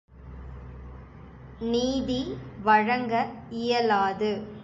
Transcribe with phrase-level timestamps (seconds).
[1.61, 2.21] நீதி
[2.59, 3.13] வழங்க
[3.51, 4.31] இயலாது.